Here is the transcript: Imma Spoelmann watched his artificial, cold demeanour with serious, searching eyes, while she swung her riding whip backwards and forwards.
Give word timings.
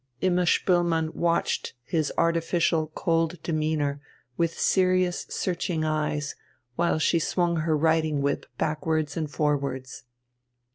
Imma 0.19 0.47
Spoelmann 0.47 1.13
watched 1.13 1.75
his 1.83 2.11
artificial, 2.17 2.87
cold 2.95 3.37
demeanour 3.43 4.01
with 4.35 4.57
serious, 4.57 5.27
searching 5.29 5.85
eyes, 5.85 6.33
while 6.75 6.97
she 6.97 7.19
swung 7.19 7.57
her 7.57 7.77
riding 7.77 8.19
whip 8.23 8.47
backwards 8.57 9.15
and 9.15 9.29
forwards. 9.29 10.05